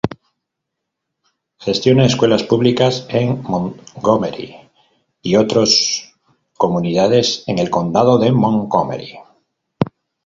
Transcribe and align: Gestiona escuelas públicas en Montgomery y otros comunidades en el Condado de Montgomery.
Gestiona 1.65 2.05
escuelas 2.11 2.41
públicas 2.51 3.05
en 3.07 3.43
Montgomery 3.43 4.55
y 5.21 5.35
otros 5.35 6.11
comunidades 6.57 7.43
en 7.45 7.59
el 7.59 7.69
Condado 7.69 8.17
de 8.17 8.31
Montgomery. 8.31 9.19